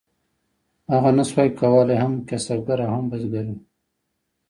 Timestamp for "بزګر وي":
3.11-3.57